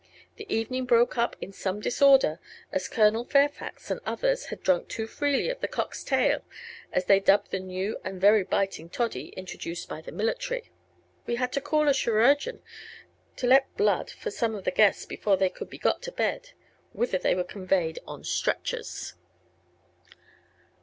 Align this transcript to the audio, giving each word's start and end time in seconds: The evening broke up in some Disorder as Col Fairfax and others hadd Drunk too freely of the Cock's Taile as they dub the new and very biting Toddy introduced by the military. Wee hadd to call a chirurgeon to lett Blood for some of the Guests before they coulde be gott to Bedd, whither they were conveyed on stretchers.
The 0.37 0.51
evening 0.51 0.85
broke 0.87 1.15
up 1.15 1.35
in 1.39 1.53
some 1.53 1.79
Disorder 1.79 2.39
as 2.71 2.87
Col 2.87 3.23
Fairfax 3.23 3.91
and 3.91 3.99
others 4.03 4.45
hadd 4.47 4.63
Drunk 4.63 4.87
too 4.87 5.05
freely 5.05 5.47
of 5.51 5.59
the 5.59 5.67
Cock's 5.67 6.03
Taile 6.03 6.43
as 6.91 7.05
they 7.05 7.19
dub 7.19 7.49
the 7.49 7.59
new 7.59 7.99
and 8.03 8.19
very 8.19 8.43
biting 8.43 8.89
Toddy 8.89 9.27
introduced 9.37 9.87
by 9.87 10.01
the 10.01 10.11
military. 10.11 10.71
Wee 11.27 11.35
hadd 11.35 11.51
to 11.51 11.61
call 11.61 11.87
a 11.87 11.93
chirurgeon 11.93 12.63
to 13.35 13.45
lett 13.45 13.67
Blood 13.77 14.09
for 14.09 14.31
some 14.31 14.55
of 14.55 14.63
the 14.63 14.71
Guests 14.71 15.05
before 15.05 15.37
they 15.37 15.51
coulde 15.51 15.69
be 15.69 15.77
gott 15.77 16.01
to 16.01 16.11
Bedd, 16.11 16.53
whither 16.93 17.19
they 17.19 17.35
were 17.35 17.43
conveyed 17.43 17.99
on 18.07 18.23
stretchers. 18.23 19.13